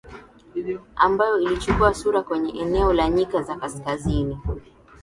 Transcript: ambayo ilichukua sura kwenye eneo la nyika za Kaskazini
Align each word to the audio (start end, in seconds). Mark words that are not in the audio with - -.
ambayo 0.95 1.39
ilichukua 1.39 1.93
sura 1.93 2.21
kwenye 2.23 2.51
eneo 2.61 2.93
la 2.93 3.09
nyika 3.09 3.41
za 3.41 3.55
Kaskazini 3.55 4.37